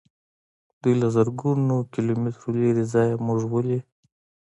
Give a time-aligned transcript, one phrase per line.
[0.81, 3.79] دوی له زرګونو کیلو مترو لیرې ځایه موږ ولي.